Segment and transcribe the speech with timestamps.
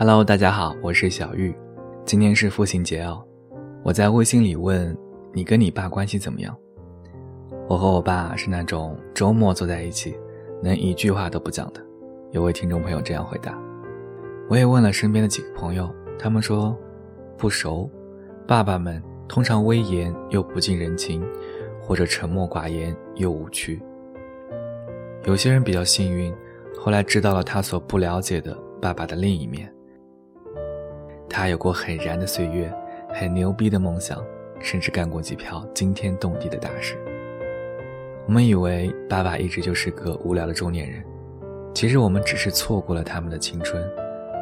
[0.00, 1.52] Hello，大家好，我是小玉。
[2.04, 3.20] 今天是父亲节哦，
[3.82, 4.96] 我在微信里问
[5.32, 6.56] 你跟你爸关系怎么样？
[7.68, 10.16] 我和我爸是那种周末坐在一起
[10.62, 11.84] 能一句话都不讲的。
[12.30, 13.58] 有位听众朋友这样回答。
[14.48, 16.78] 我也问了身边的几个朋友，他们说
[17.36, 17.90] 不熟。
[18.46, 21.26] 爸爸们通常威严又不近人情，
[21.80, 23.82] 或者沉默寡言又无趣。
[25.24, 26.32] 有些人比较幸运，
[26.78, 29.68] 后来知道了他所不了解的爸爸的另一面。
[31.28, 32.72] 他有过很燃的岁月，
[33.12, 34.24] 很牛逼的梦想，
[34.60, 36.96] 甚至干过几票惊天动地的大事。
[38.26, 41.04] 我们以为爸爸一直就是个无聊的中年人，
[41.74, 43.82] 其实我们只是错过了他们的青春，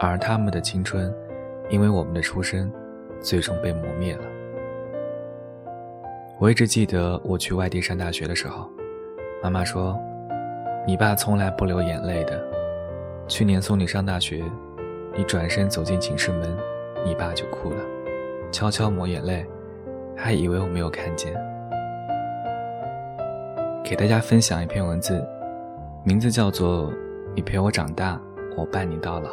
[0.00, 1.12] 而他们的青春，
[1.68, 2.72] 因为我们的出生，
[3.20, 4.24] 最终被磨灭了。
[6.38, 8.70] 我一直记得我去外地上大学的时候，
[9.42, 9.98] 妈妈说
[10.86, 12.40] ：“你爸从来不流眼泪的。
[13.26, 14.44] 去年送你上大学。”
[15.18, 16.56] 你转身走进寝室门，
[17.04, 17.82] 你爸就哭了，
[18.52, 19.44] 悄悄抹眼泪，
[20.16, 21.34] 还以为我没有看见。
[23.82, 25.26] 给大家分享一篇文字，
[26.04, 26.84] 名字叫做
[27.34, 28.16] 《你陪我长大，
[28.56, 29.28] 我伴你到老》。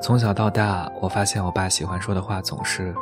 [0.00, 2.92] 从小到大，我发现我爸喜欢说的话总是：“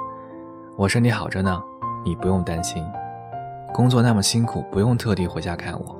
[0.77, 1.59] 我身体好着呢，
[2.05, 2.85] 你不用担心。
[3.73, 5.98] 工作那么辛苦，不用特地回家看我。”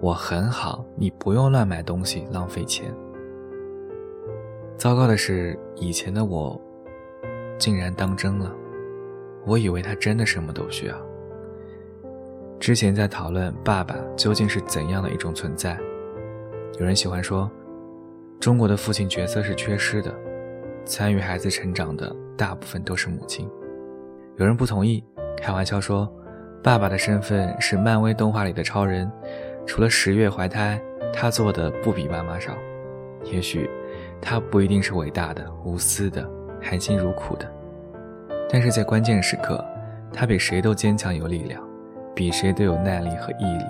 [0.00, 2.90] 我很好，你不用乱买东西浪费钱。
[4.78, 6.58] 糟糕的是，以前的我
[7.58, 8.50] 竟然当真了，
[9.44, 10.96] 我以为他真的什么都需要。
[12.58, 15.78] 之前在讨论爸爸究竟是怎样的一种存在，
[16.78, 17.50] 有人喜欢说，
[18.40, 20.14] 中国的父亲角色是缺失的，
[20.86, 23.46] 参与孩子成长的大部分都是母亲。
[24.38, 25.04] 有人不同意，
[25.36, 26.10] 开玩笑说，
[26.62, 29.10] 爸爸的身份是漫威动画里的超人。
[29.70, 30.82] 除了十月怀胎，
[31.14, 32.52] 他做的不比妈妈少。
[33.22, 33.70] 也许，
[34.20, 36.28] 他不一定是伟大的、无私的、
[36.60, 37.48] 含辛茹苦的，
[38.50, 39.64] 但是在关键时刻，
[40.12, 41.62] 他比谁都坚强有力量，
[42.16, 43.64] 比谁都有耐力和毅力，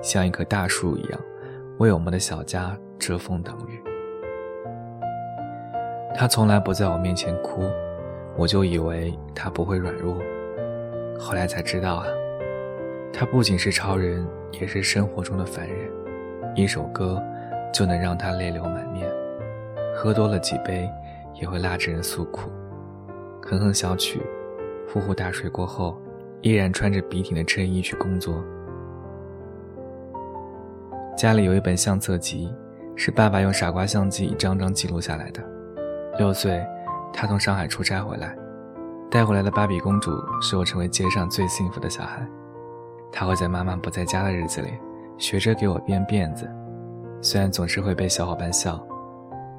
[0.00, 1.20] 像一棵大树一样，
[1.78, 3.82] 为我们的小家遮风挡雨。
[6.14, 7.68] 他从来不在我面前哭，
[8.36, 10.22] 我就以为他不会软弱，
[11.18, 12.06] 后来才知道啊。
[13.12, 15.76] 他不仅是超人，也是生活中的凡人。
[16.54, 17.22] 一首歌
[17.72, 19.08] 就能让他泪流满面，
[19.94, 20.90] 喝多了几杯
[21.40, 22.50] 也会拉着人诉苦。
[23.42, 24.20] 哼哼小曲，
[24.88, 26.00] 呼呼大睡过后，
[26.40, 28.42] 依然穿着笔挺的衬衣去工作。
[31.16, 32.52] 家里有一本相册集，
[32.96, 35.42] 是爸爸用傻瓜相机一张张记录下来的。
[36.18, 36.64] 六岁，
[37.12, 38.36] 他从上海出差回来，
[39.10, 42.26] 带回来的芭比公主使我成为街上最幸福的小孩。
[43.12, 44.70] 他会在妈妈不在家的日子里，
[45.18, 46.50] 学着给我编辫子，
[47.20, 48.82] 虽然总是会被小伙伴笑，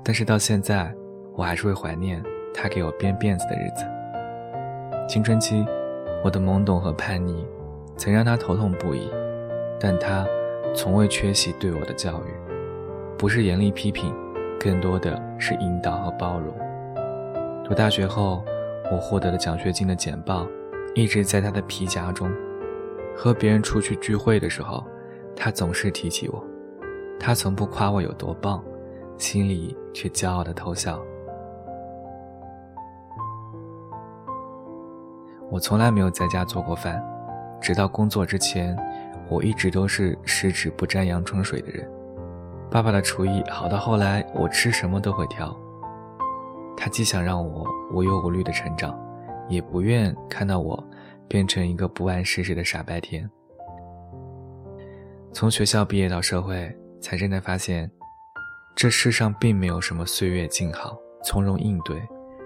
[0.03, 0.91] 但是到现在，
[1.35, 2.21] 我还是会怀念
[2.51, 3.85] 他给我编辫子的日子。
[5.07, 5.63] 青春期，
[6.23, 7.45] 我的懵懂和叛逆，
[7.95, 9.07] 曾让他头痛不已，
[9.79, 10.25] 但他
[10.73, 12.33] 从未缺席对我的教育，
[13.17, 14.11] 不是严厉批评，
[14.59, 16.51] 更多的是引导和包容。
[17.63, 18.43] 读大学后，
[18.91, 20.47] 我获得了奖学金的简报，
[20.95, 22.31] 一直在他的皮夹中。
[23.15, 24.83] 和别人出去聚会的时候，
[25.35, 26.43] 他总是提起我。
[27.19, 28.63] 他从不夸我有多棒，
[29.17, 30.99] 心里却骄傲的偷笑。
[35.49, 37.01] 我从来没有在家做过饭，
[37.61, 38.75] 直到工作之前，
[39.29, 41.89] 我一直都是十指不沾阳春水的人。
[42.69, 45.55] 爸爸的厨艺好到后来，我吃什么都会挑。
[46.75, 48.99] 他既想让我无忧无虑的成长，
[49.47, 50.83] 也不愿看到我。
[51.27, 53.29] 变成一个不谙世事的傻白甜。
[55.31, 57.89] 从学校毕业到社会，才真的发现，
[58.75, 61.99] 这世上并没有什么岁月静好、从容应对，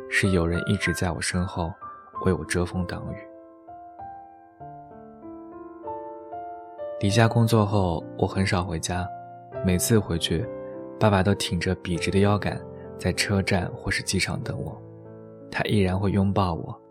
[0.10, 1.72] 是有人一直在我身后，
[2.26, 3.18] 为我遮风挡雨。
[7.02, 9.08] 离家工作后，我很少回家，
[9.66, 10.48] 每次回去，
[11.00, 12.60] 爸爸都挺着笔直的腰杆，
[12.98, 14.82] 在车站或是机场等我，
[15.52, 16.82] 他依然会拥抱我。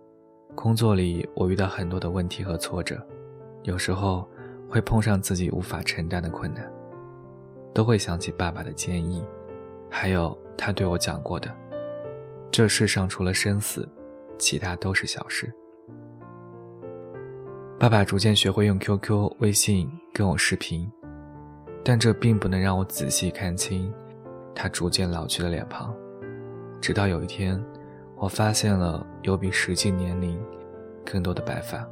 [0.54, 3.00] 工作里，我遇到很多的问题和挫折，
[3.64, 4.26] 有时候
[4.68, 6.70] 会碰上自己无法承担的困难，
[7.74, 9.24] 都会想起爸爸的建议，
[9.90, 11.52] 还有他对我讲过的：
[12.50, 13.86] 这世上除了生死，
[14.38, 15.52] 其他都是小事。
[17.78, 20.90] 爸爸逐渐学会用 QQ、微信跟我视频，
[21.84, 23.92] 但这并不能让我仔细看清
[24.54, 25.94] 他逐渐老去的脸庞，
[26.80, 27.62] 直到有一天。
[28.18, 30.42] 我发现了有比实际年龄
[31.04, 31.86] 更多的白发，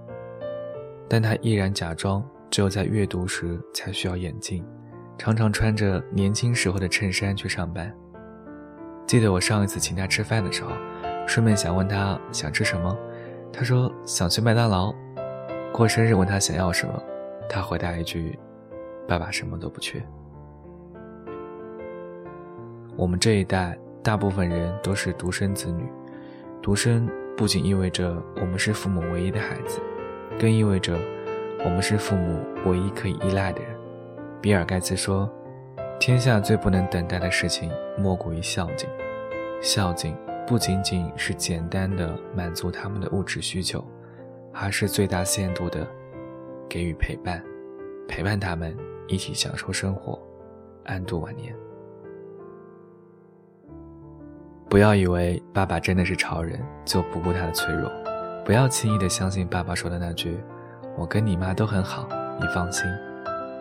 [1.09, 4.65] 但他依然假装只有在阅读时才需要眼镜，
[5.19, 7.95] 常常穿着年轻时候的衬衫去上班。
[9.07, 10.71] 记得我上一次请他吃饭的时候，
[11.27, 12.97] 顺便想问他想吃什么，
[13.53, 14.95] 他说想去麦当劳。
[15.73, 17.03] 过生日问他想要什么，
[17.51, 18.39] 他回答一句
[19.07, 20.03] ：“爸爸什么都不缺。”
[22.97, 25.85] 我们这一代大部分人都是独生子女，
[26.65, 27.07] 独生
[27.37, 29.83] 不仅意味着我们是父母唯一的孩子，
[30.41, 30.99] 更意味着
[31.63, 33.79] 我们是父母唯一可以依赖的人。
[34.41, 35.31] 比尔盖茨说
[36.01, 38.89] ：“天下最不能等待的事情，莫过于孝敬。
[39.61, 40.17] 孝敬
[40.47, 43.85] 不仅仅是简单的满足他们的物质需求，
[44.51, 45.87] 而是最大限度的
[46.67, 47.45] 给予陪伴，
[48.09, 48.75] 陪伴他们
[49.07, 50.19] 一起享受生活，
[50.85, 51.55] 安度晚年。”
[54.75, 57.89] 不要以为爸爸真的是超人，就不顾他的脆弱。
[58.45, 60.37] 不要轻易的相信爸爸说的那句
[60.99, 62.09] ：“我跟你妈都很好，
[62.41, 62.85] 你放心。”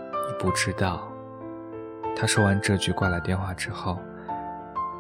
[0.10, 1.08] 你不知道，
[2.16, 4.00] 他说完这句挂了电话之后，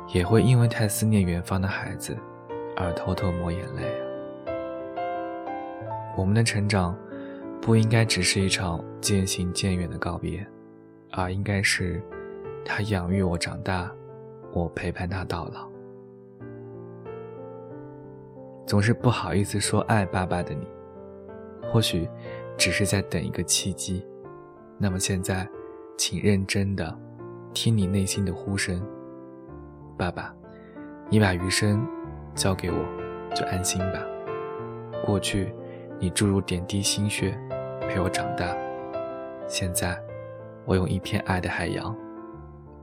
[0.10, 2.16] 也会因为太思念远方的孩子，
[2.78, 3.82] 而偷偷抹眼泪。
[6.16, 6.96] 我们的成长，
[7.60, 10.46] 不应该只是一场渐行渐远的告别，
[11.14, 12.00] 而应该是
[12.64, 13.90] 他养育我长大，
[14.52, 15.73] 我陪伴他到老。
[18.66, 20.68] 总是不好意思说爱爸爸的你，
[21.72, 22.10] 或许
[22.58, 24.06] 只是在等一个契机。
[24.78, 25.48] 那么现在，
[25.98, 26.98] 请认真的
[27.54, 28.82] 听你内心的呼声，
[29.98, 30.34] 爸爸，
[31.10, 31.86] 你把余生
[32.36, 32.78] 交给我，
[33.36, 34.00] 就安心吧。
[35.06, 35.54] 过去
[36.00, 37.38] 你注入点滴心血
[37.82, 38.56] 陪我长大，
[39.48, 39.98] 现在
[40.66, 41.96] 我用一片爱的海洋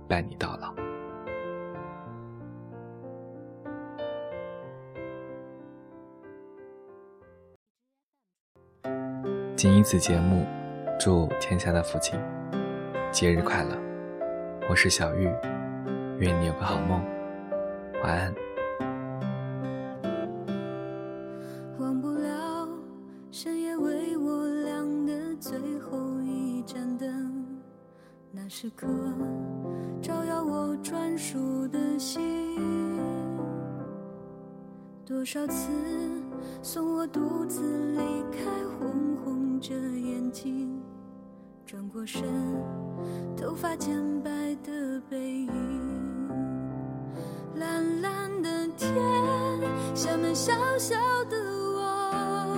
[0.06, 0.90] 伴你到老。
[9.61, 10.47] 谨以此节目，
[10.99, 12.19] 祝天下的父亲
[13.12, 13.77] 节日快乐。
[14.71, 15.31] 我是小玉，
[16.19, 17.05] 愿你有个好梦，
[18.03, 18.35] 晚安。
[21.79, 22.67] 忘不了
[23.31, 27.47] 深夜为我亮的最后一盏灯，
[28.31, 28.87] 那时刻
[30.01, 32.99] 照耀我专属的心。
[35.05, 35.71] 多少次
[36.62, 38.01] 送我独自离
[38.33, 39.10] 开，红。
[39.61, 40.81] 着眼睛，
[41.67, 42.23] 转过身，
[43.37, 44.31] 头发渐白
[44.65, 45.51] 的背影。
[47.57, 48.91] 蓝蓝的天，
[49.95, 50.97] 下面小小
[51.27, 51.37] 的
[51.77, 52.57] 我，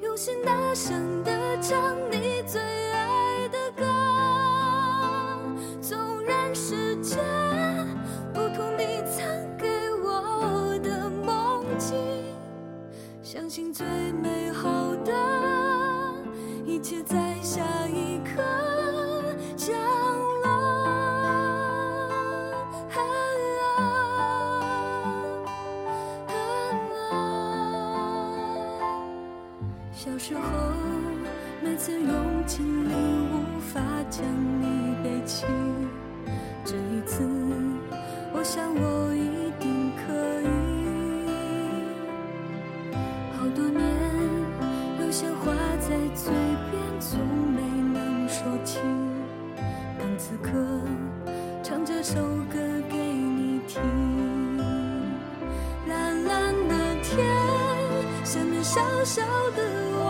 [0.00, 2.58] 用心大声的唱你最
[2.92, 3.84] 爱的歌。
[5.82, 7.18] 纵然世界
[8.32, 9.22] 不同你曾
[9.58, 9.68] 给
[10.02, 11.94] 我的梦境，
[13.22, 13.86] 相信最
[17.56, 18.42] 下一刻
[19.56, 19.74] 降
[20.42, 20.46] 落。
[29.94, 30.42] 小时候，
[31.64, 32.92] 每次用尽力
[33.32, 33.80] 无法
[34.10, 34.22] 将
[34.60, 35.46] 你背起，
[36.62, 37.22] 这一次，
[38.34, 38.95] 我想我
[58.26, 59.62] 下面小小的
[59.94, 60.02] 我，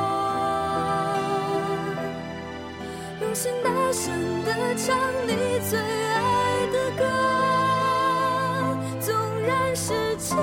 [3.20, 3.34] 用。
[3.34, 4.10] 心大声
[4.42, 4.96] 的唱
[5.26, 7.04] 你最爱的歌，
[9.02, 10.34] 纵然是假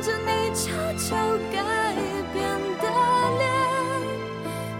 [0.00, 1.14] 看着你悄悄
[1.52, 1.94] 改
[2.32, 2.42] 变
[2.80, 2.84] 的
[3.38, 3.44] 脸，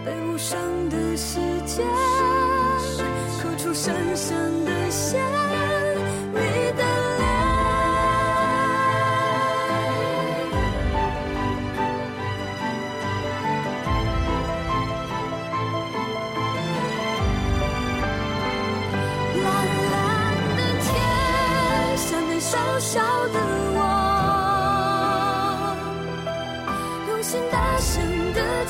[0.03, 1.85] 被无声的时间
[3.39, 4.80] 刻出深深的。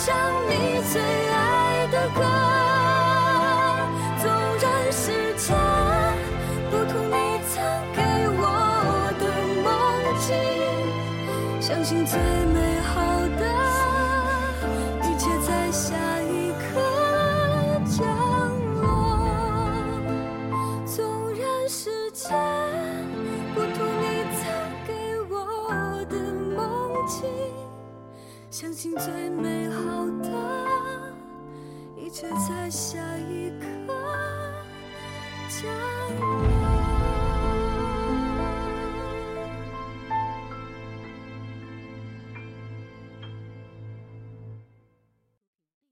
[0.01, 1.10] 的唱你最
[28.61, 31.15] 相信最美好的，
[31.97, 33.65] 一切在下一刻
[35.49, 35.65] 降
[36.43, 36.60] 临。